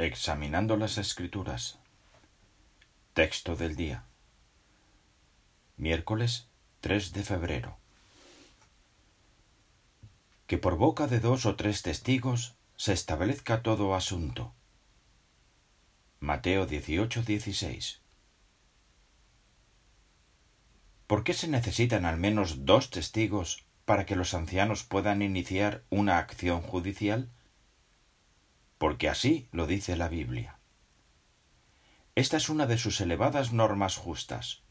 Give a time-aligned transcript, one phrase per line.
[0.00, 1.80] Examinando las Escrituras.
[3.14, 4.04] Texto del día.
[5.76, 6.46] Miércoles
[6.82, 7.78] 3 de febrero.
[10.46, 14.54] Que por boca de dos o tres testigos se establezca todo asunto.
[16.20, 18.00] Mateo 18, 16.
[21.08, 26.18] ¿Por qué se necesitan al menos dos testigos para que los ancianos puedan iniciar una
[26.18, 27.32] acción judicial?
[28.78, 30.58] Porque así lo dice la Biblia.
[32.14, 34.62] Esta es una de sus elevadas normas justas.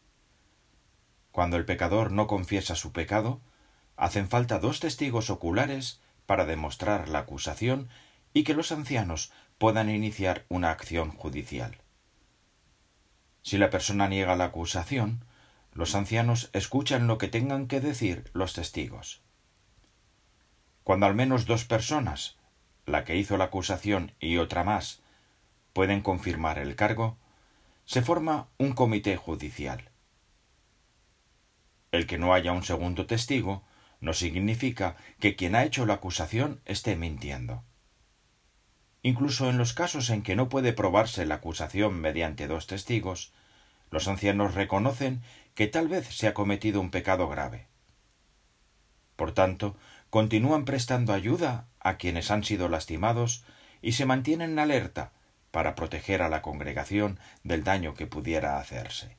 [1.32, 3.42] Cuando el pecador no confiesa su pecado,
[3.96, 7.90] hacen falta dos testigos oculares para demostrar la acusación
[8.34, 11.78] y que los ancianos puedan iniciar una acción judicial.
[13.42, 15.24] Si la persona niega la acusación,
[15.74, 19.22] los ancianos escuchan lo que tengan que decir los testigos.
[20.84, 22.37] Cuando al menos dos personas
[22.88, 25.02] la que hizo la acusación y otra más
[25.74, 27.18] pueden confirmar el cargo,
[27.86, 29.92] se forma un comité judicial.
[31.92, 33.64] El que no haya un segundo testigo
[34.00, 37.64] no significa que quien ha hecho la acusación esté mintiendo.
[39.04, 43.34] Incluso en los casos en que no puede probarse la acusación mediante dos testigos,
[43.92, 45.22] los ancianos reconocen
[45.56, 47.68] que tal vez se ha cometido un pecado grave.
[49.16, 49.76] Por tanto,
[50.10, 53.44] continúan prestando ayuda a quienes han sido lastimados
[53.82, 55.12] y se mantienen alerta
[55.52, 59.16] para proteger a la congregación del daño que pudiera hacerse.